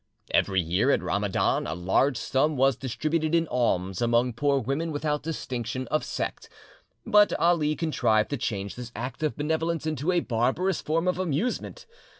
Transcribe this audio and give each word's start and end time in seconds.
Every 0.31 0.59
year, 0.59 0.89
at 0.89 1.03
Ramadan, 1.03 1.67
a 1.67 1.75
large 1.75 2.17
sum 2.17 2.57
was 2.57 2.75
distributed 2.75 3.35
in 3.35 3.47
alms 3.49 4.01
among 4.01 4.33
poor 4.33 4.57
women 4.57 4.91
without 4.91 5.21
distinction 5.21 5.87
of 5.89 6.03
sect. 6.03 6.49
But 7.05 7.33
Ali 7.33 7.75
contrived 7.75 8.31
to 8.31 8.37
change 8.37 8.73
this 8.73 8.91
act 8.95 9.21
of 9.21 9.37
benevolence 9.37 9.85
into 9.85 10.11
a 10.11 10.21
barbarous 10.21 10.81
form 10.81 11.07
of 11.07 11.19
amusement. 11.19 11.85